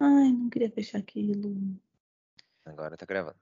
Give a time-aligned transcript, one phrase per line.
[0.00, 1.78] Ai, não queria fechar aquilo.
[2.64, 3.38] Agora tá gravando.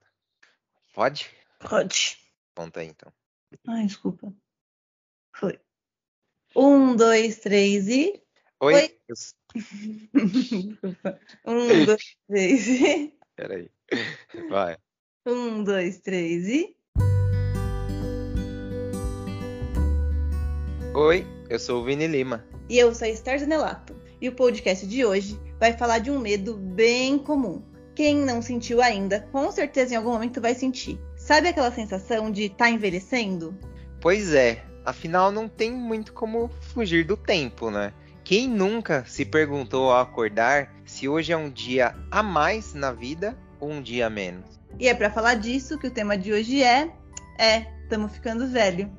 [0.93, 1.29] Pode?
[1.59, 2.17] Pode.
[2.55, 3.11] Conta aí então.
[3.67, 4.33] Ai, desculpa.
[5.35, 5.59] Foi.
[6.55, 8.21] Um, dois, três e.
[8.59, 8.73] Oi?
[8.73, 8.99] Oi.
[11.45, 13.17] Um, dois, três e.
[13.35, 13.71] Peraí.
[14.49, 14.77] Vai.
[15.25, 16.77] Um, dois, três e.
[20.95, 22.45] Oi, eu sou o Vini Lima.
[22.69, 24.02] E eu sou a Esther Zanelato.
[24.23, 27.61] E o podcast de hoje vai falar de um medo bem comum.
[27.93, 30.97] Quem não sentiu ainda, com certeza em algum momento vai sentir.
[31.17, 33.53] Sabe aquela sensação de estar envelhecendo?
[33.99, 37.91] Pois é, afinal não tem muito como fugir do tempo, né?
[38.23, 43.37] Quem nunca se perguntou ao acordar se hoje é um dia a mais na vida
[43.59, 44.57] ou um dia a menos?
[44.79, 46.89] E é pra falar disso que o tema de hoje é.
[47.37, 48.89] É, estamos ficando velho.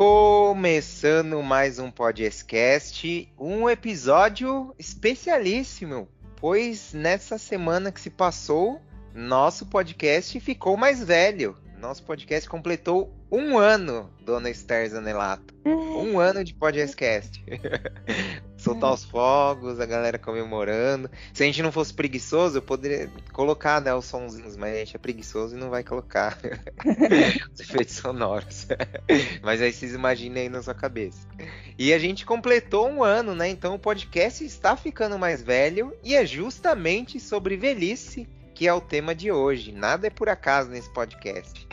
[0.00, 8.80] Começando mais um podcast, um episódio especialíssimo, pois nessa semana que se passou,
[9.14, 11.54] nosso podcast ficou mais velho.
[11.78, 15.54] Nosso podcast completou um ano, dona Esther Zanelato.
[15.66, 17.44] Um ano de podcast.
[18.60, 21.10] Soltar os fogos, a galera comemorando.
[21.32, 24.96] Se a gente não fosse preguiçoso, eu poderia colocar né, os sonzinhos, mas a gente
[24.96, 26.38] é preguiçoso e não vai colocar
[27.52, 28.66] os efeitos sonoros.
[29.42, 31.26] mas aí vocês imaginem aí na sua cabeça.
[31.78, 33.48] E a gente completou um ano, né?
[33.48, 38.80] Então o podcast está ficando mais velho e é justamente sobre velhice que é o
[38.80, 39.72] tema de hoje.
[39.72, 41.66] Nada é por acaso nesse podcast.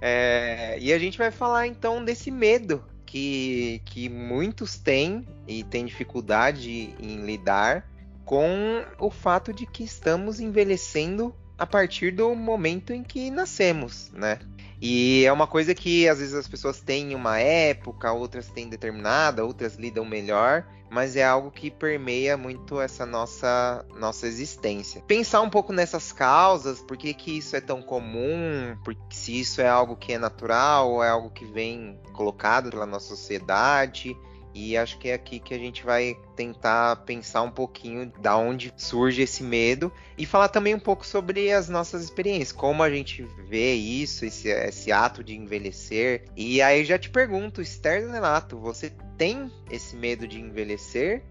[0.00, 5.86] É, e a gente vai falar então desse medo que, que muitos têm e têm
[5.86, 7.90] dificuldade em lidar
[8.22, 14.38] com o fato de que estamos envelhecendo a partir do momento em que nascemos, né?
[14.78, 19.42] E é uma coisa que às vezes as pessoas têm uma época, outras têm determinada,
[19.42, 25.02] outras lidam melhor, mas é algo que permeia muito essa nossa nossa existência.
[25.06, 29.60] Pensar um pouco nessas causas, por que, que isso é tão comum, porque se isso
[29.60, 34.16] é algo que é natural ou é algo que vem colocado pela nossa sociedade.
[34.60, 38.74] E acho que é aqui que a gente vai tentar pensar um pouquinho da onde
[38.76, 43.22] surge esse medo e falar também um pouco sobre as nossas experiências, como a gente
[43.48, 46.24] vê isso, esse, esse ato de envelhecer.
[46.36, 51.22] E aí já te pergunto, Esther Renato, você tem esse medo de envelhecer?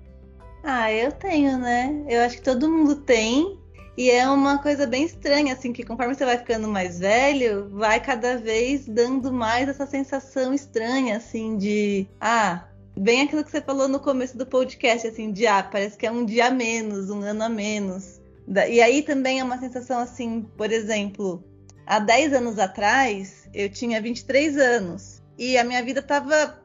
[0.64, 2.06] Ah, eu tenho, né?
[2.08, 3.60] Eu acho que todo mundo tem.
[3.98, 8.00] E é uma coisa bem estranha, assim, que conforme você vai ficando mais velho, vai
[8.00, 12.08] cada vez dando mais essa sensação estranha, assim, de.
[12.22, 16.06] Ah, bem aquilo que você falou no começo do podcast, assim, de ah, parece que
[16.06, 18.20] é um dia a menos, um ano a menos.
[18.70, 21.44] E aí também é uma sensação assim, por exemplo,
[21.86, 25.22] há 10 anos atrás, eu tinha 23 anos.
[25.38, 26.62] E a minha vida tava,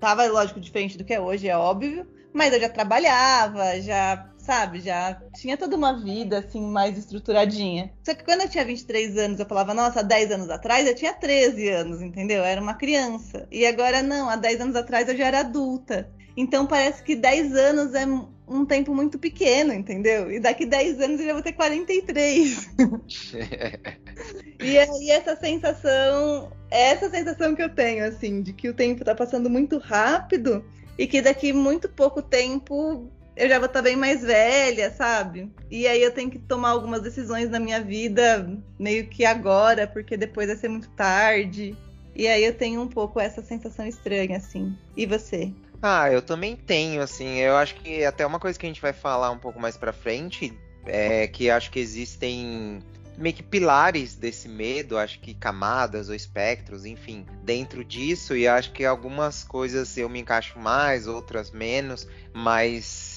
[0.00, 2.06] tava lógico, diferente do que é hoje, é óbvio.
[2.32, 7.92] Mas eu já trabalhava, já, sabe, já tinha toda uma vida, assim, mais estruturadinha.
[8.02, 10.94] Só que quando eu tinha 23 anos, eu falava, nossa, há 10 anos atrás eu
[10.94, 12.38] tinha 13 anos, entendeu?
[12.38, 13.46] Eu era uma criança.
[13.52, 16.10] E agora não, há 10 anos atrás eu já era adulta.
[16.34, 20.32] Então parece que 10 anos é um tempo muito pequeno, entendeu?
[20.32, 22.70] E daqui 10 anos eu já vou ter 43.
[24.64, 29.14] e aí essa sensação, essa sensação que eu tenho, assim, de que o tempo tá
[29.14, 30.64] passando muito rápido
[30.96, 35.48] e que daqui muito pouco tempo eu já vou estar bem mais velha, sabe?
[35.70, 40.16] E aí eu tenho que tomar algumas decisões na minha vida meio que agora, porque
[40.16, 41.76] depois vai ser muito tarde.
[42.16, 44.76] E aí eu tenho um pouco essa sensação estranha, assim.
[44.96, 45.52] E você?
[45.80, 48.92] Ah, eu também tenho, assim, eu acho que até uma coisa que a gente vai
[48.92, 50.52] falar um pouco mais pra frente
[50.84, 52.80] é que acho que existem
[53.16, 58.72] meio que pilares desse medo, acho que camadas ou espectros, enfim, dentro disso, e acho
[58.72, 63.07] que algumas coisas eu me encaixo mais, outras menos, mas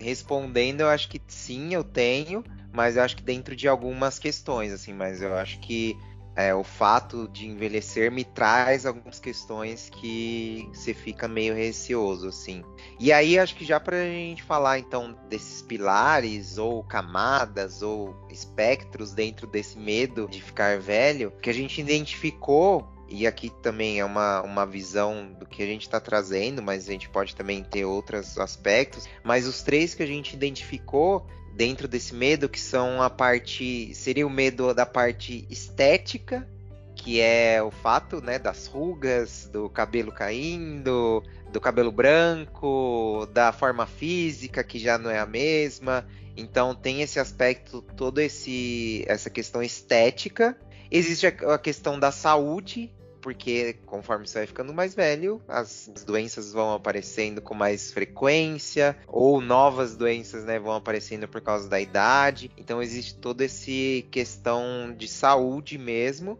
[0.00, 4.72] respondendo, eu acho que sim, eu tenho, mas eu acho que dentro de algumas questões,
[4.72, 5.96] assim, mas eu acho que
[6.36, 12.62] é, o fato de envelhecer me traz algumas questões que você fica meio receoso, assim.
[13.00, 19.12] E aí, acho que já pra gente falar, então, desses pilares, ou camadas, ou espectros
[19.12, 24.42] dentro desse medo de ficar velho, que a gente identificou, e aqui também é uma,
[24.42, 28.38] uma visão do que a gente está trazendo, mas a gente pode também ter outros
[28.38, 31.26] aspectos, mas os três que a gente identificou
[31.56, 33.92] dentro desse medo, que são a parte.
[33.94, 36.46] Seria o medo da parte estética,
[36.94, 43.86] que é o fato né, das rugas, do cabelo caindo, do cabelo branco, da forma
[43.86, 46.06] física, que já não é a mesma.
[46.36, 50.56] Então tem esse aspecto, todo esse essa questão estética.
[50.90, 52.92] Existe a, questão da saúde,
[53.26, 59.40] porque conforme você vai ficando mais velho, as doenças vão aparecendo com mais frequência, ou
[59.40, 62.52] novas doenças né, vão aparecendo por causa da idade.
[62.56, 63.68] Então existe toda essa
[64.12, 66.38] questão de saúde mesmo.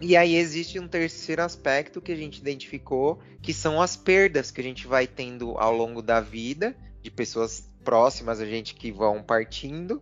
[0.00, 4.60] E aí existe um terceiro aspecto que a gente identificou, que são as perdas que
[4.60, 9.24] a gente vai tendo ao longo da vida, de pessoas próximas a gente que vão
[9.24, 10.00] partindo.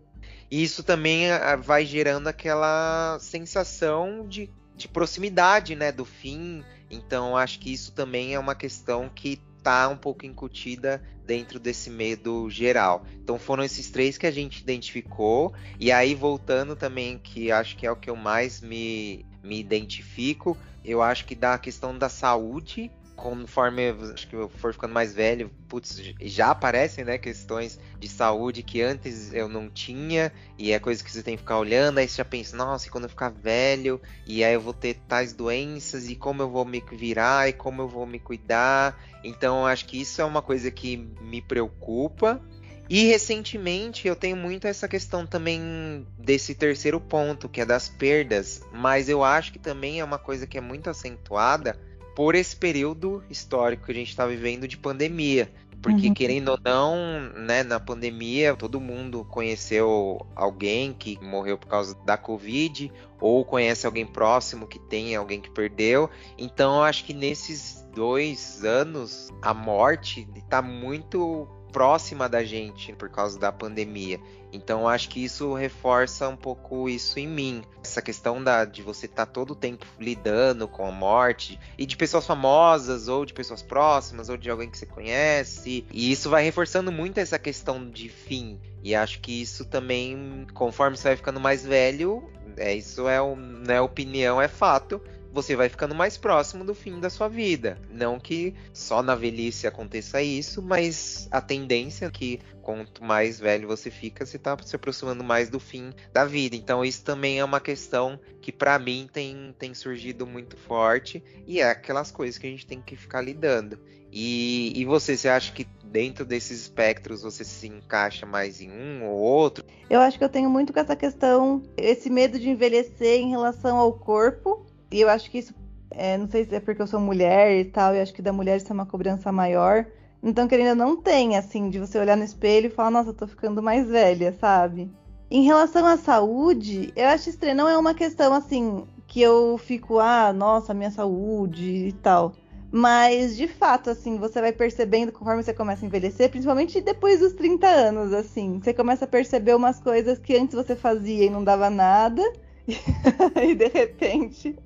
[0.50, 6.62] E isso também ah, vai gerando aquela sensação de, de proximidade, né, do fim.
[6.90, 11.90] Então acho que isso também é uma questão que está um pouco incutida dentro desse
[11.90, 13.04] medo geral.
[13.14, 15.52] Então foram esses três que a gente identificou.
[15.80, 20.56] E aí voltando também, que acho que é o que eu mais me me identifico.
[20.84, 25.50] Eu acho que da questão da saúde, conforme acho que eu for ficando mais velho,
[25.66, 31.02] putz, já aparecem, né, questões de saúde que antes eu não tinha, e é coisa
[31.02, 33.30] que você tem que ficar olhando, aí você já pensa, nossa, e quando eu ficar
[33.30, 37.52] velho, e aí eu vou ter tais doenças, e como eu vou me virar, e
[37.54, 39.00] como eu vou me cuidar.
[39.24, 42.40] Então, acho que isso é uma coisa que me preocupa.
[42.88, 48.60] E recentemente eu tenho muito essa questão também desse terceiro ponto, que é das perdas,
[48.72, 51.76] mas eu acho que também é uma coisa que é muito acentuada
[52.16, 55.52] por esse período histórico que a gente está vivendo de pandemia.
[55.82, 56.14] Porque, uhum.
[56.14, 56.96] querendo ou não,
[57.36, 62.90] né, na pandemia, todo mundo conheceu alguém que morreu por causa da Covid,
[63.20, 66.08] ou conhece alguém próximo que tem alguém que perdeu.
[66.38, 73.08] Então, eu acho que nesses dois anos, a morte está muito próxima da gente por
[73.08, 74.20] causa da pandemia.
[74.52, 77.62] Então acho que isso reforça um pouco isso em mim.
[77.82, 81.84] Essa questão da, de você estar tá todo o tempo lidando com a morte e
[81.84, 85.84] de pessoas famosas ou de pessoas próximas ou de alguém que você conhece.
[85.92, 88.58] E isso vai reforçando muito essa questão de fim.
[88.82, 92.22] E acho que isso também, conforme você vai ficando mais velho,
[92.56, 95.00] é, isso é, não é opinião, é fato
[95.36, 97.78] você vai ficando mais próximo do fim da sua vida.
[97.90, 103.68] Não que só na velhice aconteça isso, mas a tendência é que quanto mais velho
[103.68, 106.56] você fica, você está se aproximando mais do fim da vida.
[106.56, 111.60] Então isso também é uma questão que para mim tem, tem surgido muito forte e
[111.60, 113.78] é aquelas coisas que a gente tem que ficar lidando.
[114.10, 119.04] E, e você, você acha que dentro desses espectros você se encaixa mais em um
[119.04, 119.64] ou outro?
[119.90, 123.76] Eu acho que eu tenho muito com essa questão, esse medo de envelhecer em relação
[123.76, 125.54] ao corpo e eu acho que isso,
[125.90, 128.32] é, não sei se é porque eu sou mulher e tal, e acho que da
[128.32, 129.86] mulher isso é uma cobrança maior.
[130.22, 133.26] Então, querendo não tem, assim, de você olhar no espelho e falar, nossa, eu tô
[133.26, 134.90] ficando mais velha, sabe?
[135.30, 139.98] Em relação à saúde, eu acho estranho, não é uma questão assim que eu fico,
[139.98, 142.34] ah, nossa, minha saúde e tal.
[142.70, 147.32] Mas, de fato, assim, você vai percebendo conforme você começa a envelhecer, principalmente depois dos
[147.32, 148.60] 30 anos, assim.
[148.60, 152.22] Você começa a perceber umas coisas que antes você fazia e não dava nada.
[153.42, 154.56] e de repente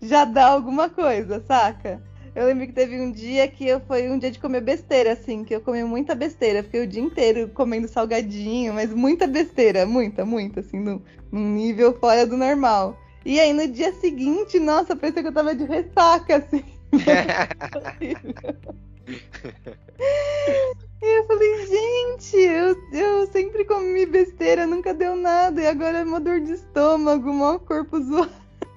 [0.00, 2.02] já dá alguma coisa, saca?
[2.34, 5.44] Eu lembro que teve um dia que eu foi um dia de comer besteira, assim,
[5.44, 6.62] que eu comi muita besteira.
[6.62, 11.98] Fiquei o dia inteiro comendo salgadinho, mas muita besteira, muita, muita, assim, num, num nível
[11.98, 12.96] fora do normal.
[13.24, 16.64] E aí no dia seguinte, nossa, parecia que eu tava de ressaca, assim.
[21.02, 26.04] E eu falei, gente, eu, eu sempre comi besteira, nunca deu nada, e agora é
[26.04, 28.30] uma dor de estômago, mau corpo zoado.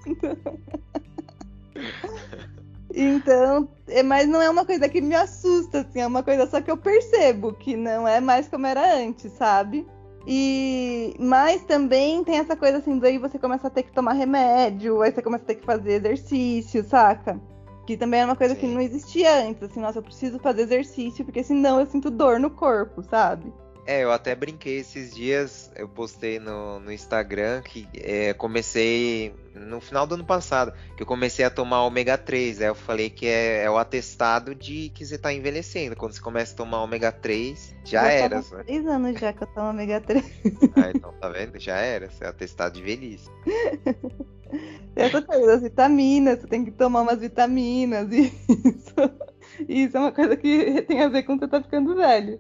[2.96, 6.62] Então, é, mas não é uma coisa que me assusta, assim, é uma coisa só
[6.62, 9.86] que eu percebo que não é mais como era antes, sabe?
[10.28, 15.02] E mas também tem essa coisa assim, daí você começa a ter que tomar remédio,
[15.02, 17.42] aí você começa a ter que fazer exercício, saca?
[17.85, 18.61] Que também é uma coisa Sim.
[18.61, 22.40] que não existia antes, assim, nossa, eu preciso fazer exercício, porque senão eu sinto dor
[22.40, 23.52] no corpo, sabe?
[23.85, 29.81] É, eu até brinquei esses dias, eu postei no, no Instagram que é, comecei no
[29.81, 32.61] final do ano passado, que eu comecei a tomar ômega 3.
[32.61, 35.95] Aí eu falei que é, é o atestado de que você tá envelhecendo.
[35.95, 38.42] Quando você começa a tomar ômega 3, já, já era.
[38.42, 40.23] Faz três anos já que eu tomo ômega 3.
[40.75, 41.59] Ah, então tá vendo?
[41.59, 43.30] Já era, você é atestado de velhice.
[44.95, 48.94] Essa coisa, as vitaminas, você tem que tomar umas vitaminas, isso,
[49.68, 52.40] isso é uma coisa que tem a ver com você tá ficando velho.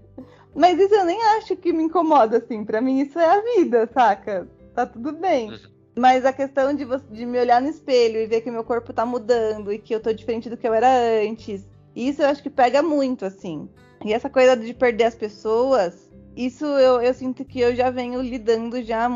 [0.55, 2.63] Mas isso eu nem acho que me incomoda, assim.
[2.63, 4.47] Pra mim isso é a vida, saca?
[4.73, 5.49] Tá tudo bem.
[5.49, 5.59] Uhum.
[5.95, 8.91] Mas a questão de, você, de me olhar no espelho e ver que meu corpo
[8.91, 10.87] tá mudando e que eu tô diferente do que eu era
[11.27, 13.69] antes, isso eu acho que pega muito, assim.
[14.03, 18.21] E essa coisa de perder as pessoas, isso eu, eu sinto que eu já venho
[18.21, 19.07] lidando já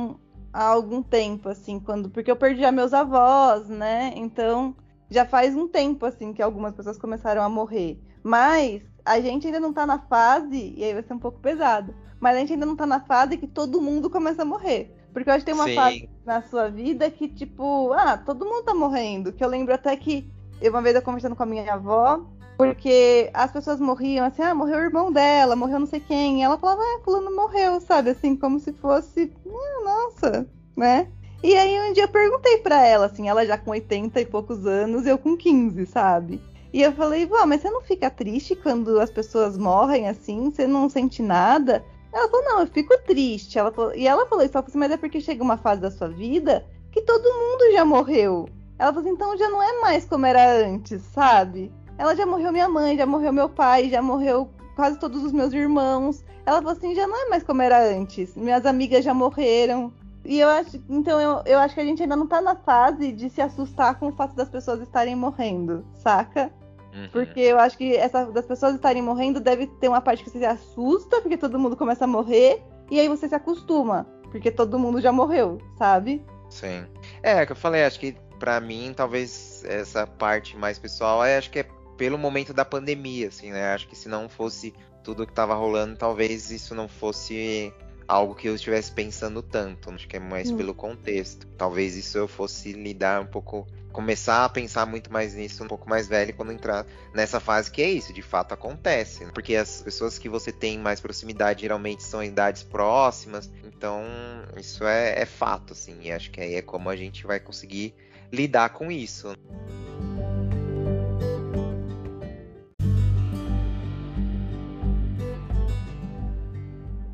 [0.53, 2.09] há algum tempo, assim, quando.
[2.09, 4.13] Porque eu perdi já meus avós, né?
[4.15, 4.75] Então
[5.09, 7.99] já faz um tempo, assim, que algumas pessoas começaram a morrer.
[8.27, 11.95] Mas a gente ainda não tá na fase, e aí vai ser um pouco pesado,
[12.19, 14.93] mas a gente ainda não tá na fase que todo mundo começa a morrer.
[15.13, 15.75] Porque eu acho que tem uma Sim.
[15.75, 19.31] fase na sua vida que, tipo, ah, todo mundo tá morrendo.
[19.31, 20.29] Que eu lembro até que
[20.61, 22.25] uma vez eu conversando com a minha avó,
[22.57, 26.41] porque as pessoas morriam assim, ah, morreu o irmão dela, morreu não sei quem.
[26.41, 28.09] E ela falava, ah, fulano morreu, sabe?
[28.09, 31.07] Assim, como se fosse, ah, nossa, né?
[31.41, 34.65] E aí um dia eu perguntei para ela, assim, ela já com 80 e poucos
[34.65, 36.41] anos, eu com 15, sabe?
[36.73, 40.51] E eu falei, vó, mas você não fica triste quando as pessoas morrem assim?
[40.51, 41.83] Você não sente nada?
[42.13, 43.57] Ela falou, não, eu fico triste.
[43.57, 46.09] Ela falou, e ela falou isso, assim, mas é porque chega uma fase da sua
[46.09, 48.49] vida que todo mundo já morreu.
[48.79, 51.71] Ela falou assim, então já não é mais como era antes, sabe?
[51.97, 55.53] Ela já morreu minha mãe, já morreu meu pai, já morreu quase todos os meus
[55.53, 56.23] irmãos.
[56.45, 58.35] Ela falou assim, já não é mais como era antes.
[58.35, 59.91] Minhas amigas já morreram.
[60.27, 63.13] E eu acho, então eu, eu acho que a gente ainda não tá na fase
[63.13, 66.51] de se assustar com o fato das pessoas estarem morrendo, saca?
[66.93, 67.07] Uhum.
[67.13, 70.39] Porque eu acho que essa das pessoas estarem morrendo deve ter uma parte que você
[70.39, 74.77] se assusta, porque todo mundo começa a morrer, e aí você se acostuma, porque todo
[74.77, 76.25] mundo já morreu, sabe?
[76.49, 76.85] Sim.
[77.23, 81.37] É, é que eu falei, acho que para mim, talvez essa parte mais pessoal, é,
[81.37, 81.65] acho que é
[81.95, 83.73] pelo momento da pandemia, assim, né?
[83.73, 87.73] Acho que se não fosse tudo que tava rolando, talvez isso não fosse
[88.07, 89.89] algo que eu estivesse pensando tanto.
[89.91, 90.57] Acho que é mais hum.
[90.57, 91.45] pelo contexto.
[91.57, 93.67] Talvez isso eu fosse lidar um pouco.
[93.91, 96.85] Começar a pensar muito mais nisso um pouco mais velho quando entrar
[97.15, 99.25] nessa fase que é isso, de fato acontece.
[99.25, 99.31] Né?
[99.33, 103.49] Porque as pessoas que você tem mais proximidade geralmente são idades próximas.
[103.65, 104.03] Então,
[104.55, 105.97] isso é, é fato, assim.
[106.03, 107.95] E acho que aí é como a gente vai conseguir
[108.31, 109.35] lidar com isso.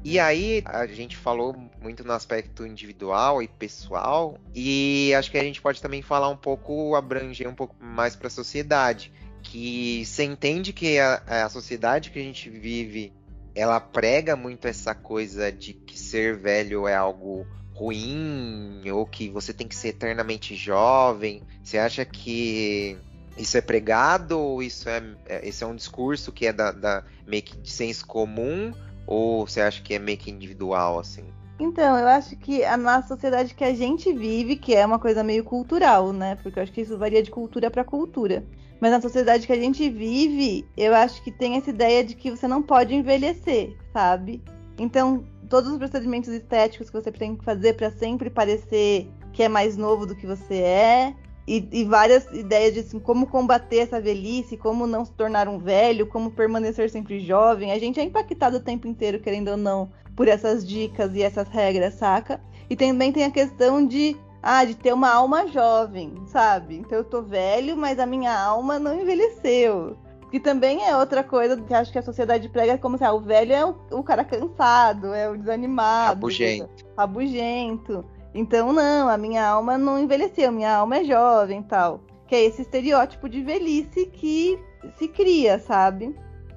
[0.04, 5.44] E aí a gente falou muito no aspecto individual e pessoal, e acho que a
[5.44, 10.26] gente pode também falar um pouco, abranger um pouco mais para a sociedade, que você
[10.26, 13.14] entende que a, a sociedade que a gente vive,
[13.56, 19.54] ela prega muito essa coisa de que ser velho é algo ruim ou que você
[19.54, 21.42] tem que ser eternamente jovem.
[21.64, 22.98] Você acha que
[23.38, 27.04] isso é pregado ou isso é, é esse é um discurso que é da, da
[27.26, 28.74] meio que de senso comum
[29.06, 31.26] ou você acha que é meio que individual, assim?
[31.60, 35.24] Então, eu acho que a nossa sociedade que a gente vive, que é uma coisa
[35.24, 36.36] meio cultural, né?
[36.42, 38.44] Porque eu acho que isso varia de cultura para cultura.
[38.82, 42.32] Mas na sociedade que a gente vive, eu acho que tem essa ideia de que
[42.32, 44.44] você não pode envelhecer, sabe?
[44.78, 49.50] Então, todos os procedimentos estéticos que você tem que fazer para sempre parecer que é
[49.50, 51.16] mais novo do que você é,
[51.48, 55.60] e, e, várias ideias de assim, como combater essa velhice, como não se tornar um
[55.60, 57.72] velho, como permanecer sempre jovem.
[57.72, 61.50] A gente é impactado o tempo inteiro, querendo ou não, por essas dicas e essas
[61.50, 62.40] regras, saca?
[62.70, 66.78] E também tem a questão de, ah, de ter uma alma jovem, sabe?
[66.78, 69.98] Então eu tô velho, mas a minha alma não envelheceu.
[70.32, 73.20] Que também é outra coisa que acho que a sociedade prega como se ah, o
[73.20, 76.16] velho é o, o cara cansado, é o desanimado.
[76.16, 76.86] Rabugento.
[76.98, 78.06] Rabugento.
[78.34, 82.04] Então, não, a minha alma não envelheceu, minha alma é jovem tal.
[82.28, 84.60] Que é esse estereótipo de velhice que
[84.98, 86.16] se cria, sabe?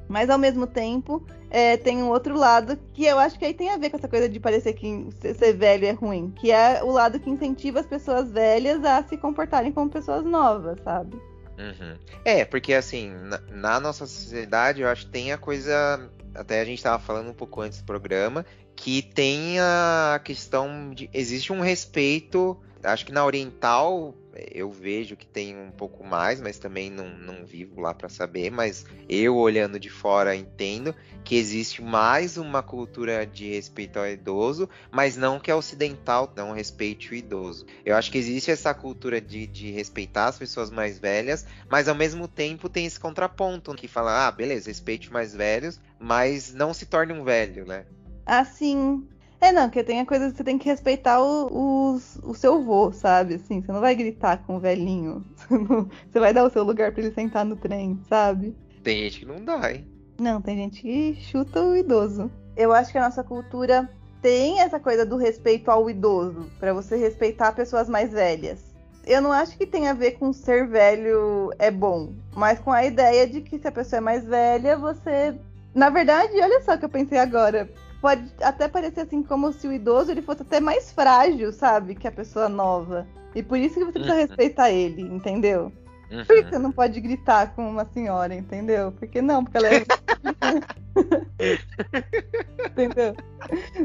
[0.09, 3.71] Mas ao mesmo tempo, é, tem um outro lado que eu acho que aí tem
[3.71, 6.90] a ver com essa coisa de parecer que ser velho é ruim, que é o
[6.90, 11.16] lado que incentiva as pessoas velhas a se comportarem como pessoas novas, sabe?
[11.59, 11.97] Uhum.
[12.25, 16.11] É, porque assim, na, na, nossa sociedade, eu acho que tem a coisa.
[16.35, 18.45] Até a gente estava falando um pouco antes do programa,
[18.76, 21.09] que tem a questão de.
[21.12, 22.56] Existe um respeito.
[22.85, 24.14] Acho que na Oriental
[24.52, 28.50] eu vejo que tem um pouco mais, mas também não, não vivo lá para saber.
[28.50, 34.68] Mas eu, olhando de fora, entendo que existe mais uma cultura de respeito ao idoso,
[34.90, 37.66] mas não que a ocidental não respeite o idoso.
[37.85, 41.95] Eu acho que existe essa cultura de, de respeitar as pessoas mais velhas, mas ao
[41.95, 46.87] mesmo tempo tem esse contraponto que fala: ah, beleza, respeite mais velhos, mas não se
[46.87, 47.87] torne um velho, né?
[48.26, 49.06] Assim.
[49.40, 52.64] É, não, porque tem a coisa que você tem que respeitar o, o, o seu
[52.64, 53.35] vô, sabe?
[53.35, 55.25] Assim, você não vai gritar com o velhinho.
[55.37, 58.56] Você, não, você vai dar o seu lugar para ele sentar no trem, sabe?
[58.83, 59.87] Tem gente que não dá, hein?
[60.18, 62.30] Não, tem gente que chuta o idoso.
[62.56, 63.88] Eu acho que a nossa cultura
[64.23, 68.75] tem essa coisa do respeito ao idoso, para você respeitar pessoas mais velhas.
[69.06, 72.85] Eu não acho que tem a ver com ser velho é bom, mas com a
[72.85, 75.38] ideia de que se a pessoa é mais velha, você.
[75.73, 77.71] Na verdade, olha só que eu pensei agora
[78.06, 82.06] pode até parecer assim como se o idoso ele fosse até mais frágil, sabe, que
[82.06, 83.04] a pessoa nova.
[83.34, 84.20] E por isso que você precisa uhum.
[84.20, 85.72] respeitar ele, entendeu?
[86.08, 86.25] Uhum.
[86.25, 88.92] Por que você não pode gritar com uma senhora, entendeu?
[88.92, 89.82] Porque não, porque ela é.
[92.70, 93.16] entendeu?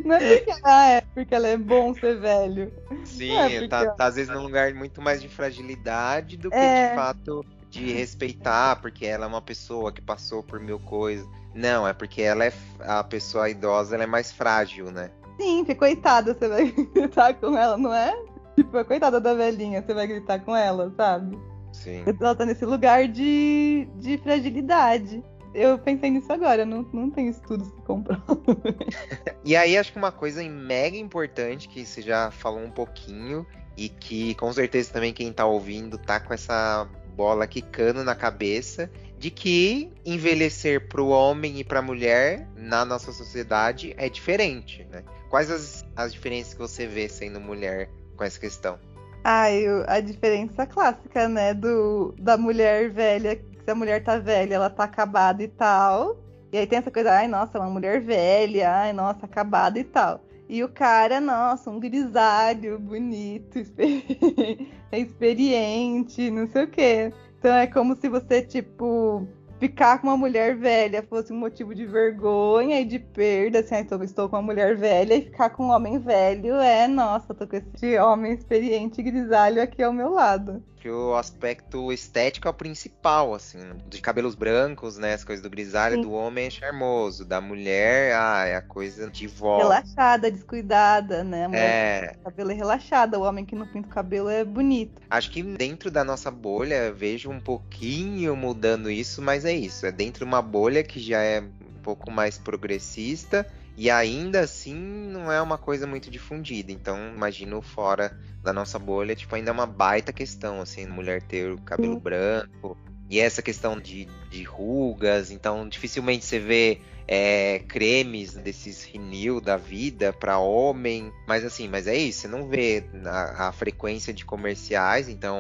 [0.06, 2.72] Não é porque ela é, porque ela é bom ser velho.
[3.04, 6.90] Sim, é tá, tá, às vezes num lugar muito mais de fragilidade do que é...
[6.90, 11.28] de fato de respeitar, porque ela é uma pessoa que passou por mil coisas.
[11.54, 15.12] Não, é porque ela é a pessoa idosa, ela é mais frágil, né?
[15.40, 18.16] Sim, porque coitada, você vai gritar com ela, não é?
[18.56, 21.38] Tipo, coitada da velhinha, você vai gritar com ela, sabe?
[21.74, 22.04] Sim.
[22.06, 25.24] Ela tá nesse lugar de, de fragilidade.
[25.54, 28.42] Eu pensei nisso agora, não, não tem estudos que comprovam.
[29.44, 33.90] e aí, acho que uma coisa mega importante que você já falou um pouquinho e
[33.90, 38.90] que com certeza também quem tá ouvindo tá com essa bola quicando na cabeça
[39.22, 44.84] de que envelhecer para o homem e para a mulher na nossa sociedade é diferente,
[44.92, 45.04] né?
[45.30, 47.88] Quais as, as diferenças que você vê sendo mulher
[48.18, 48.80] com essa questão?
[49.24, 54.56] Ah, eu, a diferença clássica, né, do da mulher velha, se a mulher tá velha,
[54.56, 56.18] ela tá acabada e tal.
[56.52, 60.26] E aí tem essa coisa, ai, nossa, uma mulher velha, ai, nossa, acabada e tal.
[60.50, 63.60] E o cara, nossa, um grisalho, bonito,
[64.92, 67.14] experiente, não sei o quê.
[67.42, 69.28] Então é como se você, tipo,
[69.60, 74.04] ficar com uma mulher velha fosse um motivo de vergonha e de perda, assim, então
[74.04, 77.56] estou com uma mulher velha e ficar com um homem velho é, nossa, tô com
[77.56, 80.64] esse homem experiente grisalho aqui ao meu lado.
[80.82, 85.50] Que o aspecto estético é o principal, assim, de cabelos brancos, né, as coisas do
[85.50, 86.02] grisalho, Sim.
[86.02, 89.60] do homem é charmoso, da mulher, ah, é a coisa de vó.
[89.60, 92.16] Relaxada, descuidada, né, a é...
[92.24, 95.00] cabelo é relaxada, o homem que não pinta o cabelo é bonito.
[95.08, 99.86] Acho que dentro da nossa bolha, vejo um pouquinho mudando isso, mas é é isso,
[99.86, 103.46] é dentro de uma bolha que já é um pouco mais progressista
[103.78, 106.72] e ainda assim não é uma coisa muito difundida.
[106.72, 111.52] Então, imagino fora da nossa bolha, tipo, ainda é uma baita questão, assim, mulher ter
[111.52, 112.78] o cabelo branco.
[113.10, 116.80] E essa questão de, de rugas, então dificilmente você vê
[117.14, 122.48] é, cremes desses rinil da vida para homem, mas assim, mas é isso, você não
[122.48, 125.38] vê a, a, frequência de comerciais, então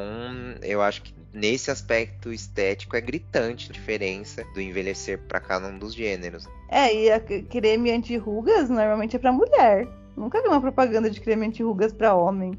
[0.61, 5.79] eu acho que nesse aspecto estético é gritante a diferença do envelhecer para cada um
[5.79, 6.45] dos gêneros.
[6.67, 9.87] É, e a creme anti-rugas normalmente é para mulher.
[10.17, 12.51] Nunca vi uma propaganda de creme anti-rugas para homem.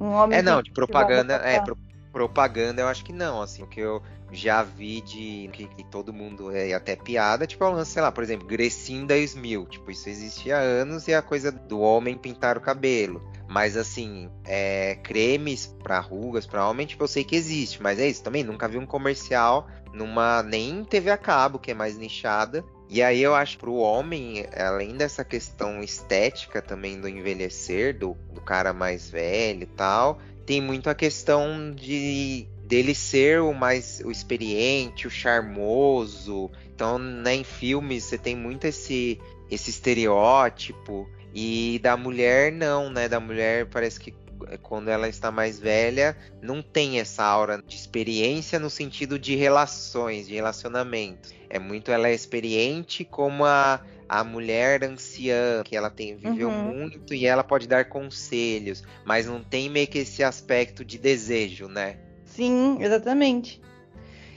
[0.00, 1.76] Um homem É, não, de propaganda, é, pro,
[2.12, 4.02] propaganda eu acho que não, assim, o que eu
[4.32, 8.22] já vi de que, que, todo mundo é até piada, tipo, é sei lá, por
[8.22, 12.56] exemplo, Grecinda Smil, tipo, isso existia há anos e é a coisa do homem pintar
[12.56, 13.22] o cabelo.
[13.48, 18.06] Mas assim, é, cremes para rugas, para homem, tipo, eu sei que existe, mas é
[18.06, 18.44] isso também.
[18.44, 22.64] Nunca vi um comercial numa nem TV a cabo, que é mais nichada.
[22.88, 28.40] E aí eu acho pro homem, além dessa questão estética também do envelhecer, do, do
[28.40, 34.10] cara mais velho e tal, tem muito a questão de dele ser o mais o
[34.10, 36.50] experiente, o charmoso.
[36.74, 43.08] Então, né, em filmes você tem muito esse esse estereótipo e da mulher, não, né?
[43.08, 44.12] Da mulher parece que
[44.48, 49.36] é, quando ela está mais velha, não tem essa aura de experiência no sentido de
[49.36, 51.32] relações, de relacionamentos.
[51.48, 53.80] É muito ela é experiente como a,
[54.10, 56.74] a mulher anciã, que ela tem viveu uhum.
[56.74, 61.68] muito e ela pode dar conselhos, mas não tem meio que esse aspecto de desejo,
[61.68, 61.96] né?
[62.24, 63.62] Sim, exatamente.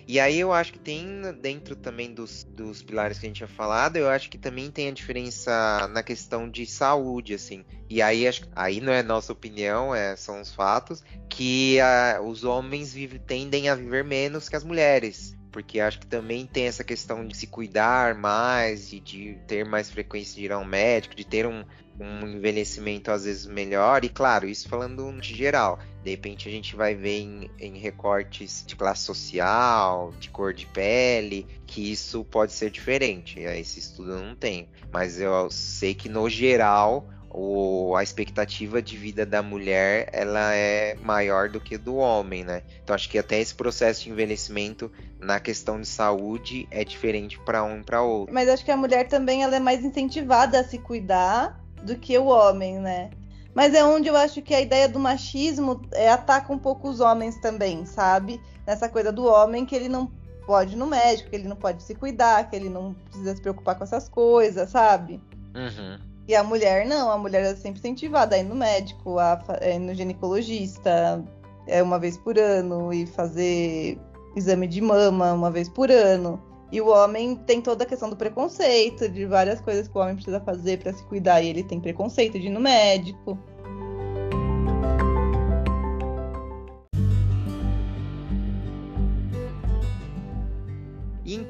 [0.08, 3.48] E aí eu acho que tem dentro também dos, dos pilares que a gente tinha
[3.48, 7.66] falado, eu acho que também tem a diferença na questão de saúde, assim.
[7.90, 12.44] E aí acho, aí não é nossa opinião, é, são os fatos, que a, os
[12.44, 16.84] homens vive, tendem a viver menos que as mulheres porque acho que também tem essa
[16.84, 21.24] questão de se cuidar mais, de, de ter mais frequência de ir ao médico, de
[21.24, 21.64] ter um,
[22.00, 25.80] um envelhecimento às vezes melhor, e claro, isso falando de geral.
[26.04, 30.66] De repente a gente vai ver em, em, recortes de classe social, de cor de
[30.66, 33.40] pele, que isso pode ser diferente.
[33.40, 34.68] Esse estudo eu não tenho.
[34.92, 40.96] Mas eu sei que no geral o, a expectativa de vida da mulher ela é
[41.02, 42.62] maior do que do homem, né?
[42.84, 47.64] Então acho que até esse processo de envelhecimento na questão de saúde é diferente para
[47.64, 48.34] um e para outro.
[48.34, 52.16] Mas acho que a mulher também ela é mais incentivada a se cuidar do que
[52.18, 53.10] o homem, né?
[53.56, 57.00] Mas é onde eu acho que a ideia do machismo é, ataca um pouco os
[57.00, 58.40] homens também, sabe?
[58.66, 60.12] Nessa coisa do homem que ele não
[60.46, 63.42] pode ir no médico, que ele não pode se cuidar, que ele não precisa se
[63.42, 65.22] preocupar com essas coisas, sabe?
[65.56, 66.13] Uhum.
[66.28, 69.80] E a mulher não, a mulher é sempre incentivada a ir no médico, a, ir
[69.80, 71.24] no ginecologista
[71.68, 73.98] é uma vez por ano e fazer
[74.36, 76.42] exame de mama uma vez por ano.
[76.72, 80.16] E o homem tem toda a questão do preconceito, de várias coisas que o homem
[80.16, 83.38] precisa fazer para se cuidar e ele tem preconceito de ir no médico.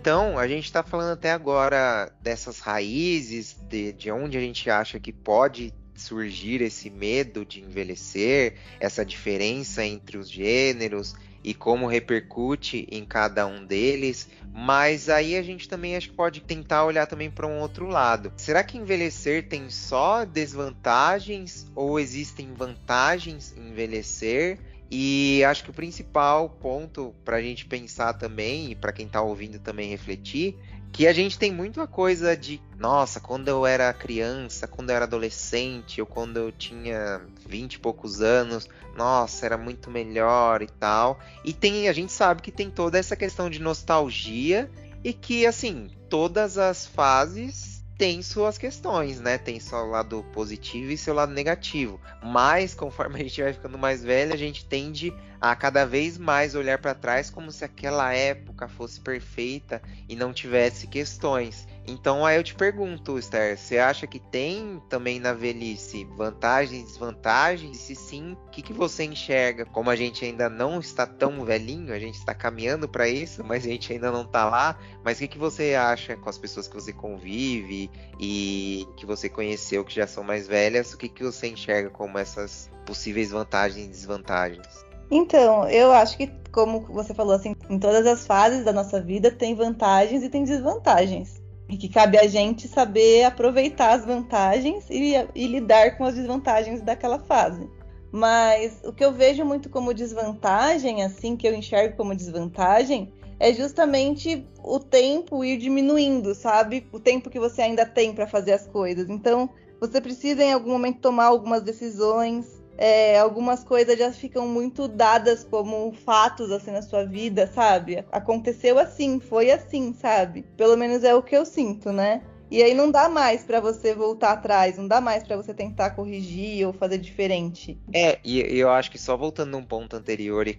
[0.03, 4.99] Então, a gente está falando até agora dessas raízes, de, de onde a gente acha
[4.99, 12.85] que pode surgir esse medo de envelhecer, essa diferença entre os gêneros e como repercute
[12.91, 17.31] em cada um deles, mas aí a gente também acho que pode tentar olhar também
[17.31, 18.33] para um outro lado.
[18.35, 24.59] Será que envelhecer tem só desvantagens ou existem vantagens em envelhecer?
[24.95, 29.23] E acho que o principal ponto para a gente pensar também, e para quem está
[29.23, 30.55] ouvindo também refletir,
[30.91, 35.05] que a gente tem muita coisa de, nossa, quando eu era criança, quando eu era
[35.05, 41.19] adolescente, ou quando eu tinha 20 e poucos anos, nossa, era muito melhor e tal.
[41.43, 44.69] E tem, a gente sabe que tem toda essa questão de nostalgia
[45.03, 49.37] e que, assim, todas as fases tem suas questões, né?
[49.37, 51.99] Tem seu lado positivo e seu lado negativo.
[52.23, 56.55] Mas conforme a gente vai ficando mais velho, a gente tende a cada vez mais
[56.55, 61.67] olhar para trás como se aquela época fosse perfeita e não tivesse questões.
[61.85, 66.85] Então aí eu te pergunto, Esther, você acha que tem também na velhice vantagens e
[66.85, 67.77] desvantagens?
[67.77, 69.65] E se sim, o que, que você enxerga?
[69.65, 73.65] Como a gente ainda não está tão velhinho, a gente está caminhando para isso, mas
[73.65, 74.77] a gente ainda não está lá.
[75.03, 79.27] Mas o que, que você acha com as pessoas que você convive e que você
[79.27, 80.93] conheceu que já são mais velhas?
[80.93, 84.85] O que, que você enxerga como essas possíveis vantagens e desvantagens?
[85.11, 89.29] Então, eu acho que, como você falou, assim, em todas as fases da nossa vida
[89.29, 91.42] tem vantagens e tem desvantagens.
[91.73, 96.83] E que cabe a gente saber aproveitar as vantagens e, e lidar com as desvantagens
[96.83, 97.67] daquela fase.
[98.11, 103.51] Mas o que eu vejo muito como desvantagem, assim, que eu enxergo como desvantagem, é
[103.51, 106.85] justamente o tempo ir diminuindo, sabe?
[106.91, 109.09] O tempo que você ainda tem para fazer as coisas.
[109.09, 109.49] Então,
[109.81, 115.43] você precisa em algum momento tomar algumas decisões, é, algumas coisas já ficam muito dadas
[115.43, 118.03] como fatos assim na sua vida, sabe?
[118.11, 120.43] Aconteceu assim, foi assim, sabe?
[120.57, 122.21] Pelo menos é o que eu sinto, né?
[122.53, 125.89] E aí não dá mais para você voltar atrás, não dá mais para você tentar
[125.89, 127.79] corrigir ou fazer diferente.
[127.91, 130.55] É, e eu acho que só voltando num ponto anterior e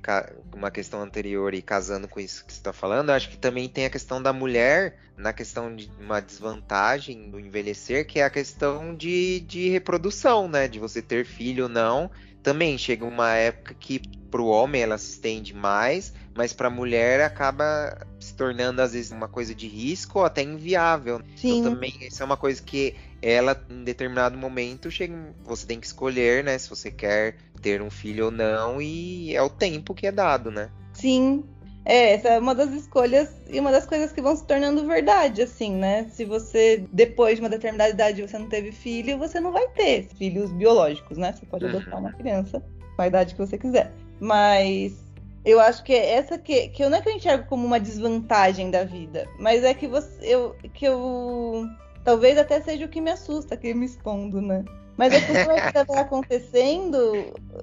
[0.53, 3.69] uma questão anterior e casando com isso que você está falando, eu acho que também
[3.69, 8.31] tem a questão da mulher na questão de uma desvantagem do envelhecer, que é a
[8.31, 10.67] questão de, de reprodução, né?
[10.67, 12.11] De você ter filho ou não.
[12.45, 16.71] Também chega uma época que para o homem ela se estende mais, mas para a
[16.71, 21.21] mulher acaba se tornando às vezes uma coisa de risco ou até inviável.
[21.21, 21.59] Então, Sim.
[21.61, 25.87] Então também isso é uma coisa que ela em determinado momento chega, você tem que
[25.87, 30.07] escolher, né, se você quer ter um filho ou não e é o tempo que
[30.07, 30.69] é dado, né?
[30.93, 31.45] Sim.
[31.85, 35.43] É, essa é uma das escolhas e uma das coisas que vão se tornando verdade,
[35.43, 36.07] assim, né?
[36.11, 40.09] Se você, depois de uma determinada idade, você não teve filho, você não vai ter
[40.17, 41.33] filhos biológicos, né?
[41.33, 42.01] Você pode adotar uhum.
[42.01, 42.63] uma criança
[42.97, 43.93] com a idade que você quiser.
[44.19, 45.05] Mas
[45.45, 47.79] eu acho que é essa que, que eu não é que eu enxergo como uma
[47.79, 51.67] desvantagem da vida, mas é que você eu que eu
[52.03, 54.65] talvez até seja o que me assusta, que eu me expondo, né?
[54.97, 55.59] Mas é que vai
[56.01, 56.97] acontecendo,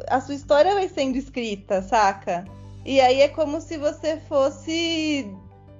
[0.07, 2.45] a sua história vai sendo escrita, saca?
[2.85, 5.29] E aí é como se você fosse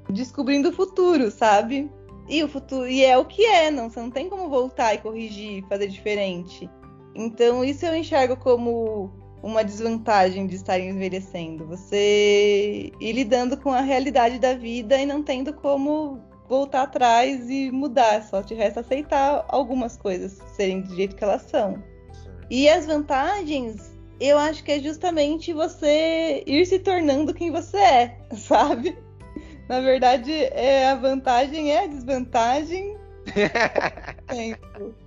[0.10, 1.90] descobrindo o futuro, sabe?
[2.28, 5.00] E o futuro e é o que é, não, você não tem como voltar e
[5.00, 6.70] corrigir, fazer diferente.
[7.16, 9.12] Então isso eu enxergo como
[9.44, 11.68] uma desvantagem de estar envelhecendo.
[11.68, 17.72] Você ir lidando com a realidade da vida e não tendo como voltar atrás e
[17.72, 18.24] mudar.
[18.24, 21.82] Só te resta aceitar algumas coisas serem do jeito que elas são.
[22.50, 23.91] E as vantagens,
[24.28, 28.98] eu acho que é justamente você ir se tornando quem você é, sabe?
[29.68, 32.98] Na verdade, é a vantagem é a desvantagem.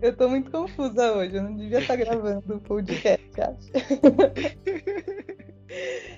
[0.00, 3.68] Eu tô muito confusa hoje, eu não devia estar gravando o podcast, acho.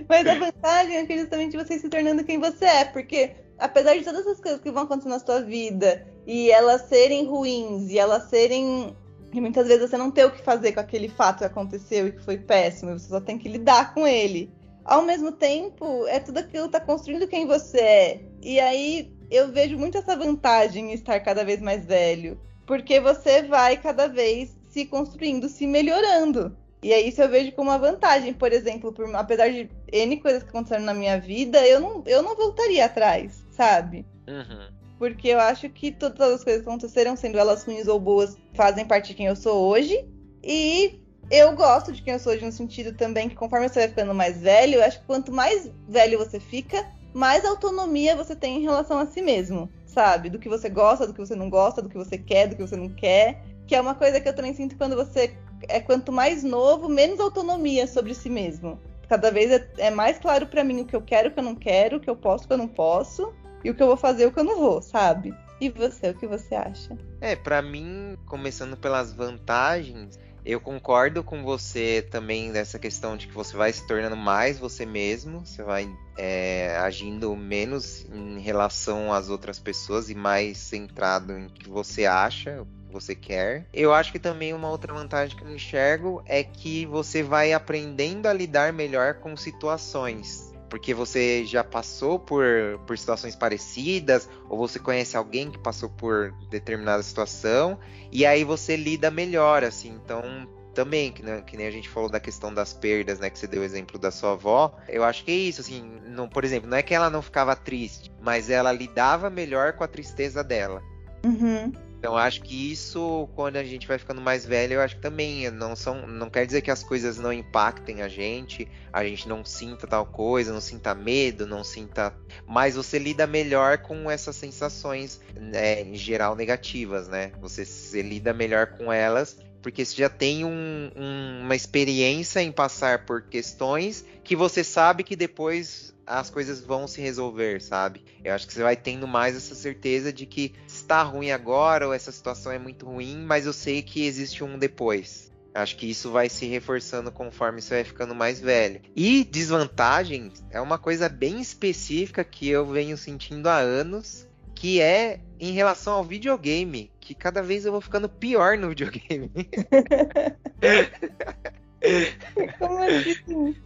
[0.09, 4.05] Mas a vantagem é que justamente você se tornando quem você é, porque apesar de
[4.05, 8.25] todas as coisas que vão acontecer na sua vida e elas serem ruins e elas
[8.25, 8.95] serem
[9.33, 12.13] e muitas vezes você não tem o que fazer com aquele fato que aconteceu e
[12.13, 14.53] que foi péssimo, você só tem que lidar com ele.
[14.85, 18.21] Ao mesmo tempo, é tudo aquilo que tá construindo quem você é.
[18.43, 22.39] E aí eu vejo muito essa vantagem em estar cada vez mais velho
[22.71, 26.57] porque você vai cada vez se construindo, se melhorando.
[26.81, 28.33] E é isso eu vejo como uma vantagem.
[28.33, 32.23] Por exemplo, por, apesar de N coisas que aconteceram na minha vida, eu não, eu
[32.23, 34.07] não voltaria atrás, sabe?
[34.29, 34.69] Uhum.
[35.01, 38.85] Porque eu acho que todas as coisas que aconteceram, sendo elas ruins ou boas, fazem
[38.85, 40.07] parte de quem eu sou hoje.
[40.45, 43.89] E eu gosto de quem eu sou hoje no sentido também que conforme você vai
[43.89, 48.59] ficando mais velho, eu acho que quanto mais velho você fica, mais autonomia você tem
[48.59, 50.31] em relação a si mesmo sabe?
[50.31, 52.63] Do que você gosta, do que você não gosta, do que você quer, do que
[52.63, 53.43] você não quer.
[53.67, 55.37] Que é uma coisa que eu também sinto quando você
[55.69, 58.81] é quanto mais novo, menos autonomia sobre si mesmo.
[59.09, 61.45] Cada vez é, é mais claro para mim o que eu quero, o que eu
[61.45, 63.87] não quero, o que eu posso, o que eu não posso, e o que eu
[63.87, 65.35] vou fazer, o que eu não vou, sabe?
[65.61, 66.97] E você, o que você acha?
[67.21, 73.35] É, para mim, começando pelas vantagens, eu concordo com você também nessa questão de que
[73.35, 79.29] você vai se tornando mais você mesmo, você vai é, agindo menos em relação às
[79.29, 83.67] outras pessoas e mais centrado em que você acha, você quer.
[83.73, 88.27] Eu acho que também uma outra vantagem que eu enxergo é que você vai aprendendo
[88.27, 90.50] a lidar melhor com situações.
[90.71, 92.45] Porque você já passou por,
[92.87, 97.79] por situações parecidas, ou você conhece alguém que passou por determinada situação,
[98.11, 99.91] e aí você lida melhor, assim.
[100.03, 103.29] Então, também, que, né, que, nem a gente falou da questão das perdas, né?
[103.29, 104.75] Que você deu o exemplo da sua avó.
[104.89, 107.55] Eu acho que é isso, assim, não, por exemplo, não é que ela não ficava
[107.57, 110.83] triste, mas ela lidava melhor com a tristeza dela.
[111.25, 111.73] Uhum.
[112.01, 115.51] Então acho que isso, quando a gente vai ficando mais velho, eu acho que também
[115.51, 119.45] não são, não quer dizer que as coisas não impactem a gente, a gente não
[119.45, 125.21] sinta tal coisa, não sinta medo, não sinta, mas você lida melhor com essas sensações,
[125.39, 127.33] né, em geral negativas, né?
[127.39, 132.53] Você, você lida melhor com elas porque você já tem um, um, uma experiência em
[132.53, 138.05] passar por questões que você sabe que depois as coisas vão se resolver, sabe?
[138.25, 141.93] Eu acho que você vai tendo mais essa certeza de que está ruim agora ou
[141.93, 145.31] essa situação é muito ruim, mas eu sei que existe um depois.
[145.55, 148.81] Acho que isso vai se reforçando conforme você vai ficando mais velho.
[148.95, 154.29] E desvantagem é uma coisa bem específica que eu venho sentindo há anos,
[154.61, 159.31] que é em relação ao videogame, que cada vez eu vou ficando pior no videogame.
[162.59, 163.57] Como assim?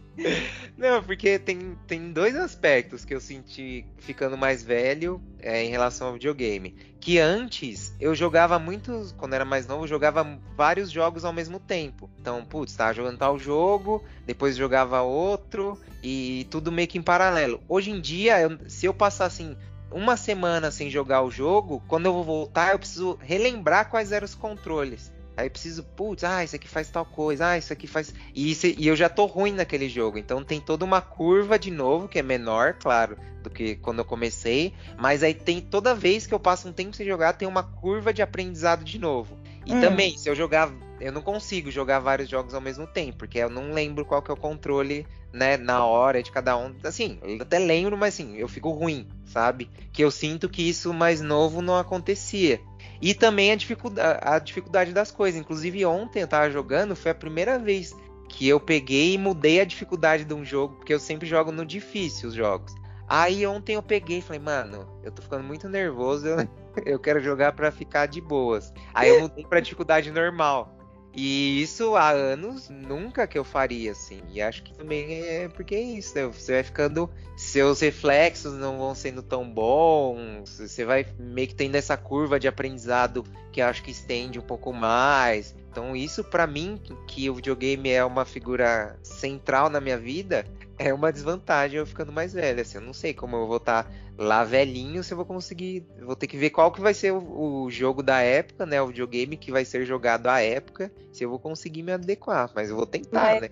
[0.77, 6.07] Não, porque tem, tem dois aspectos que eu senti ficando mais velho é, em relação
[6.07, 6.73] ao videogame.
[7.01, 11.59] Que antes eu jogava muitos, quando era mais novo, eu jogava vários jogos ao mesmo
[11.59, 12.09] tempo.
[12.17, 17.61] Então, putz, tava jogando tal jogo, depois jogava outro e tudo meio que em paralelo.
[17.67, 19.57] Hoje em dia, eu, se eu passar assim
[19.91, 24.25] uma semana sem jogar o jogo, quando eu vou voltar, eu preciso relembrar quais eram
[24.25, 25.13] os controles.
[25.37, 28.13] Aí eu preciso, putz, ah, isso aqui faz tal coisa, ah, isso aqui faz.
[28.33, 30.17] E, isso, e eu já tô ruim naquele jogo.
[30.17, 34.05] Então tem toda uma curva de novo, que é menor, claro, do que quando eu
[34.05, 34.73] comecei.
[34.97, 38.13] Mas aí tem toda vez que eu passo um tempo sem jogar, tem uma curva
[38.13, 39.37] de aprendizado de novo.
[39.65, 39.81] E hum.
[39.81, 40.71] também, se eu jogar.
[40.99, 44.31] Eu não consigo jogar vários jogos ao mesmo tempo, porque eu não lembro qual que
[44.31, 46.73] é o controle, né, na hora de cada um.
[46.83, 49.69] Assim, eu até lembro, mas assim, eu fico ruim, sabe?
[49.91, 52.61] Que eu sinto que isso mais novo não acontecia.
[53.01, 55.39] E também a dificuldade, a dificuldade das coisas.
[55.39, 57.93] Inclusive, ontem eu tava jogando, foi a primeira vez
[58.29, 61.65] que eu peguei e mudei a dificuldade de um jogo, porque eu sempre jogo no
[61.65, 62.73] difícil os jogos.
[63.07, 66.37] Aí ontem eu peguei e falei, mano, eu tô ficando muito nervoso, eu,
[66.85, 68.73] eu quero jogar para ficar de boas.
[68.93, 70.74] Aí eu mudei pra dificuldade normal.
[71.15, 74.21] E isso há anos nunca que eu faria, assim.
[74.33, 76.25] E acho que também é porque é isso, né?
[76.25, 77.09] Você vai ficando.
[77.37, 80.59] Seus reflexos não vão sendo tão bons.
[80.59, 84.73] Você vai meio que tendo essa curva de aprendizado que acho que estende um pouco
[84.73, 85.55] mais.
[85.71, 90.45] Então, isso para mim, que o videogame é uma figura central na minha vida,
[90.77, 92.61] é uma desvantagem eu ficando mais velho.
[92.61, 95.85] Assim, eu não sei como eu vou estar tá lá velhinho se eu vou conseguir.
[96.01, 98.81] Vou ter que ver qual que vai ser o, o, jogo da época, né?
[98.81, 102.51] O videogame que vai ser jogado à época, se eu vou conseguir me adequar.
[102.55, 103.49] Mas eu vou tentar, mas, né?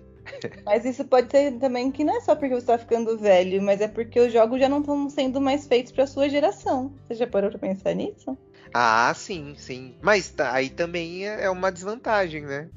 [0.64, 3.80] Mas isso pode ser também que não é só porque você tá ficando velho, mas
[3.80, 6.92] é porque os jogos já não estão sendo mais feitos pra sua geração.
[7.06, 8.36] Você já parou pra pensar nisso?
[8.72, 9.94] Ah, sim, sim.
[10.00, 12.68] Mas tá, aí também é, é uma desvantagem, né?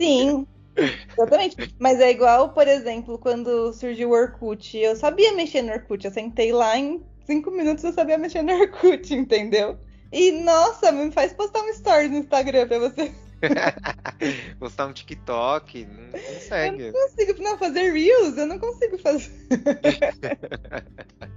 [0.00, 1.74] Sim, Exatamente.
[1.78, 4.76] Mas é igual, por exemplo, quando surgiu o Orkut.
[4.76, 6.04] Eu sabia mexer no Orkut.
[6.04, 9.78] Eu sentei lá em cinco minutos eu sabia mexer no Orkut, entendeu?
[10.12, 13.12] E nossa, me faz postar um story no Instagram pra você.
[14.58, 16.84] postar um TikTok, não consegue.
[16.84, 19.30] Eu não consigo não, fazer Reels, eu não consigo fazer.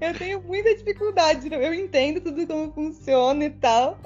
[0.00, 1.48] eu tenho muita dificuldade.
[1.52, 3.98] Eu entendo tudo como funciona e tal,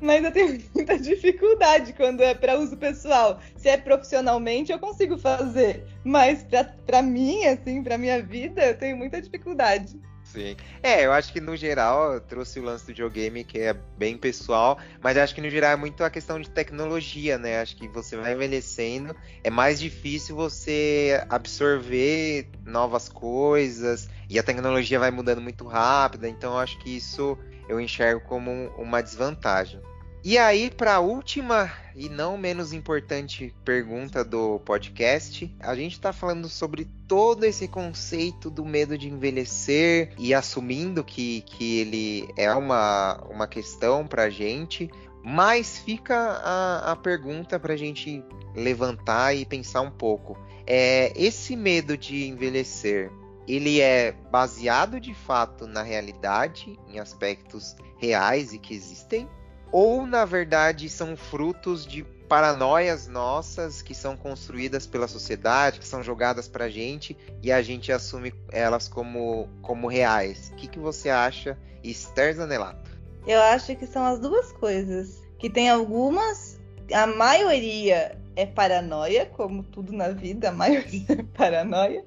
[0.00, 3.40] mas eu tenho muita dificuldade quando é para uso pessoal.
[3.56, 6.46] Se é profissionalmente, eu consigo fazer, mas
[6.86, 9.98] para mim, assim, para minha vida, eu tenho muita dificuldade.
[10.32, 10.56] Sim.
[10.80, 14.78] É, eu acho que no geral trouxe o lance do videogame que é bem pessoal,
[15.02, 17.60] mas acho que no geral é muito a questão de tecnologia, né?
[17.60, 25.00] Acho que você vai envelhecendo, é mais difícil você absorver novas coisas e a tecnologia
[25.00, 27.36] vai mudando muito rápido, então acho que isso
[27.68, 29.80] eu enxergo como uma desvantagem.
[30.22, 36.12] E aí, para a última e não menos importante pergunta do podcast, a gente está
[36.12, 42.52] falando sobre todo esse conceito do medo de envelhecer e assumindo que, que ele é
[42.52, 44.90] uma, uma questão para a gente,
[45.24, 48.22] mas fica a, a pergunta para a gente
[48.54, 50.38] levantar e pensar um pouco.
[50.66, 53.10] É, esse medo de envelhecer,
[53.54, 59.28] ele é baseado de fato na realidade, em aspectos reais e que existem?
[59.72, 66.02] ou na verdade são frutos de paranoias nossas que são construídas pela sociedade, que são
[66.02, 70.50] jogadas pra gente e a gente assume elas como, como reais.
[70.52, 72.90] O que, que você acha, Esther Zanelato?
[73.26, 75.20] Eu acho que são as duas coisas.
[75.38, 76.60] que tem algumas,
[76.92, 82.04] a maioria é paranoia, como tudo na vida, a maioria é paranoia,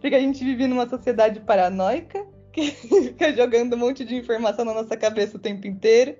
[0.00, 4.74] porque a gente vive numa sociedade paranoica que fica jogando um monte de informação na
[4.74, 6.16] nossa cabeça o tempo inteiro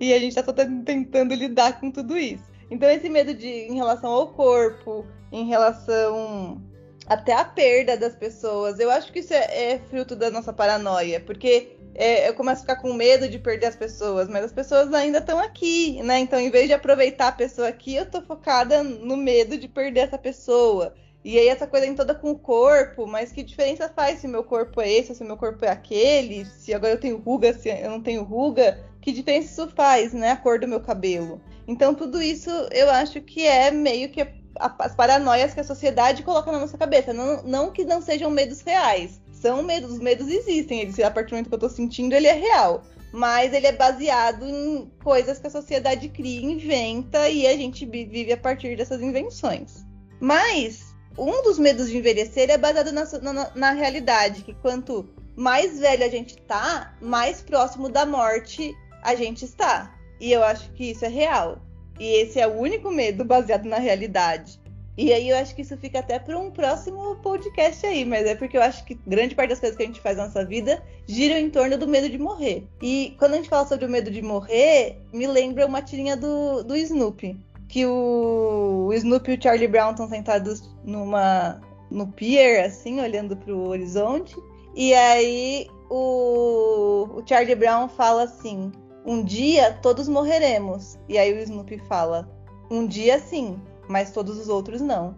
[0.00, 2.44] e a gente está só tentando lidar com tudo isso.
[2.70, 6.60] Então esse medo de em relação ao corpo, em relação
[7.06, 11.20] até à perda das pessoas, eu acho que isso é, é fruto da nossa paranoia,
[11.20, 14.92] porque é, eu começo a ficar com medo de perder as pessoas, mas as pessoas
[14.94, 16.18] ainda estão aqui, né?
[16.18, 20.00] Então, em vez de aproveitar a pessoa aqui, eu tô focada no medo de perder
[20.00, 20.94] essa pessoa.
[21.22, 24.42] E aí essa coisa em toda com o corpo, mas que diferença faz se meu
[24.42, 27.90] corpo é esse, se meu corpo é aquele, se agora eu tenho ruga, se eu
[27.90, 30.30] não tenho ruga, que diferença isso faz, né?
[30.30, 31.38] A cor do meu cabelo.
[31.68, 34.26] Então tudo isso eu acho que é meio que
[34.58, 37.12] as paranoias que a sociedade coloca na nossa cabeça.
[37.12, 39.19] Não, não que não sejam medos reais.
[39.40, 40.80] São medos, os medos existem.
[40.80, 42.82] Eles, a partir do momento que eu tô sentindo, ele é real.
[43.12, 48.32] Mas ele é baseado em coisas que a sociedade cria, inventa e a gente vive
[48.32, 49.84] a partir dessas invenções.
[50.20, 55.80] Mas um dos medos de envelhecer é baseado na, na, na realidade, que quanto mais
[55.80, 58.72] velho a gente tá, mais próximo da morte
[59.02, 59.92] a gente está.
[60.20, 61.60] E eu acho que isso é real.
[61.98, 64.59] E esse é o único medo baseado na realidade.
[64.96, 68.34] E aí eu acho que isso fica até para um próximo podcast aí, mas é
[68.34, 70.82] porque eu acho que grande parte das coisas que a gente faz na nossa vida
[71.06, 72.66] giram em torno do medo de morrer.
[72.82, 76.62] E quando a gente fala sobre o medo de morrer, me lembra uma tirinha do,
[76.62, 77.38] do Snoopy
[77.70, 83.36] que o, o Snoopy e o Charlie Brown estão sentados numa no pier, assim, olhando
[83.36, 84.36] para o horizonte.
[84.74, 88.72] E aí o, o Charlie Brown fala assim:
[89.06, 90.98] Um dia todos morreremos.
[91.08, 92.28] E aí o Snoopy fala:
[92.70, 95.16] Um dia sim, mas todos os outros não.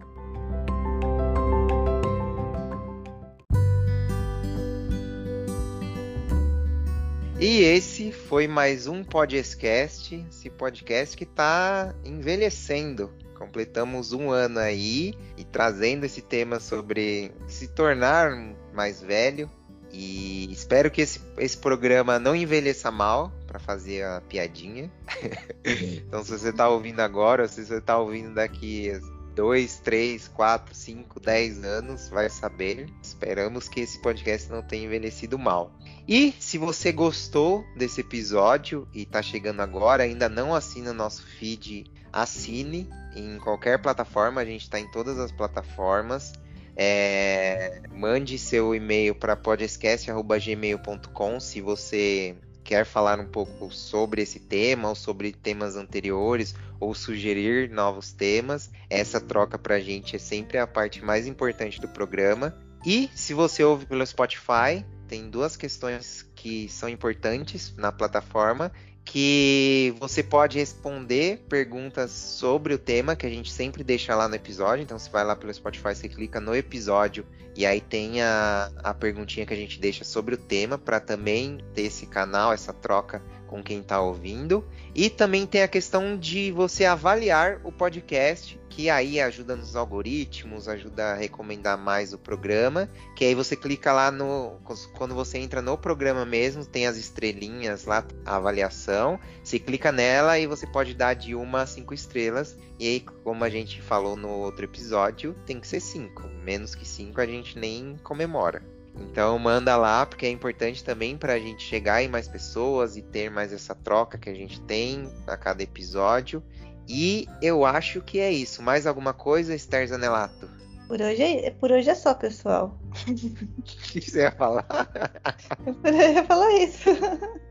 [7.39, 13.11] E esse foi mais um podcast, esse podcast que está envelhecendo.
[13.37, 18.31] Completamos um ano aí e trazendo esse tema sobre se tornar
[18.73, 19.51] mais velho.
[19.91, 24.91] E espero que esse, esse programa não envelheça mal para fazer a piadinha.
[25.63, 28.91] então, se você está ouvindo agora, se você está ouvindo daqui
[29.35, 32.89] 2, 3, 4, 5, 10 anos, vai saber.
[33.03, 35.71] Esperamos que esse podcast não tenha envelhecido mal.
[36.07, 41.85] E se você gostou desse episódio e está chegando agora, ainda não assina nosso feed,
[42.11, 46.33] assine em qualquer plataforma, a gente está em todas as plataformas.
[46.75, 54.89] É, mande seu e-mail para podcast.gmail.com se você quer falar um pouco sobre esse tema
[54.89, 60.57] ou sobre temas anteriores ou sugerir novos temas, essa troca para a gente é sempre
[60.57, 62.55] a parte mais importante do programa.
[62.85, 68.71] E se você ouve pelo Spotify, tem duas questões que são importantes na plataforma
[69.05, 74.35] que você pode responder perguntas sobre o tema que a gente sempre deixa lá no
[74.35, 74.83] episódio.
[74.83, 78.93] Então, você vai lá pelo Spotify, você clica no episódio e aí tem a, a
[78.93, 83.21] perguntinha que a gente deixa sobre o tema para também ter esse canal, essa troca
[83.47, 84.65] com quem está ouvindo.
[84.95, 90.67] E também tem a questão de você avaliar o podcast, que aí ajuda nos algoritmos,
[90.67, 92.89] ajuda a recomendar mais o programa.
[93.15, 94.59] Que aí você clica lá no.
[94.95, 99.19] Quando você entra no programa mesmo, tem as estrelinhas lá, a avaliação.
[99.43, 102.57] Você clica nela e você pode dar de uma a cinco estrelas.
[102.79, 106.27] E aí, como a gente falou no outro episódio, tem que ser cinco.
[106.43, 108.63] Menos que cinco a gente nem comemora.
[108.95, 113.01] Então manda lá, porque é importante também para a gente chegar em mais pessoas e
[113.01, 116.43] ter mais essa troca que a gente tem a cada episódio.
[116.87, 118.61] E eu acho que é isso.
[118.61, 120.49] Mais alguma coisa, Esther Zanelato?
[120.87, 122.77] Por hoje, é, por hoje é só, pessoal.
[123.07, 123.13] O
[123.63, 124.67] que você ia falar?
[125.83, 126.89] Eu ia falar isso.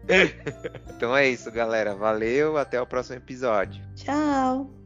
[0.94, 1.94] então é isso, galera.
[1.94, 3.82] Valeu, até o próximo episódio.
[3.96, 4.81] Tchau.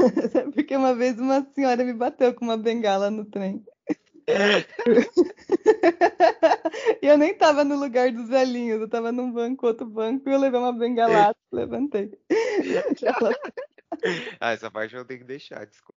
[0.54, 3.64] Porque uma vez uma senhora me bateu com uma bengala no trem.
[7.02, 10.32] e eu nem tava no lugar dos velhinhos, eu tava num banco, outro banco, e
[10.32, 12.12] eu levei uma bengalada, levantei.
[14.40, 15.88] ah, essa parte eu tenho que deixar, desculpa.